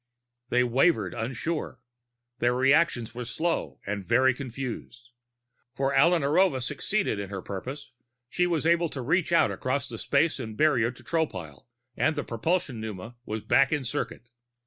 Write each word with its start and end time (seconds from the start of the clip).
They 0.49 0.63
wavered, 0.63 1.13
unsure. 1.13 1.79
Their 2.39 2.55
reactions 2.55 3.13
were 3.13 3.23
slow 3.23 3.79
and 3.85 4.03
very 4.03 4.33
confused. 4.33 5.11
For 5.75 5.93
Alla 5.93 6.17
Narova 6.17 6.59
succeeded 6.63 7.19
in 7.19 7.29
her 7.29 7.43
purpose. 7.43 7.91
She 8.27 8.47
was 8.47 8.65
able 8.65 8.89
to 8.89 9.01
reach 9.03 9.31
out 9.31 9.51
across 9.51 9.87
the 9.87 9.99
space 9.99 10.39
and 10.39 10.57
barrier 10.57 10.89
to 10.89 11.03
Tropile 11.03 11.67
and 11.95 12.15
the 12.15 12.23
propulsion 12.23 12.81
pneuma 12.81 13.15
was 13.27 13.43
back 13.43 13.71
in 13.71 13.83
circuit. 13.83 14.31